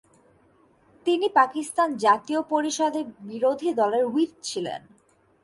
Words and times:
তিনি 1.05 1.27
পাকিস্তান 1.29 1.89
জাতীয় 1.97 2.41
পরিষদে 2.49 3.01
বিরোধী 3.21 3.69
দলের 3.73 4.03
হুইপ 4.05 4.31
ছিলেন। 4.43 4.81